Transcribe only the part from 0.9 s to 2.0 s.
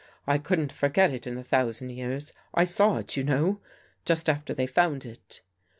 it in a thousand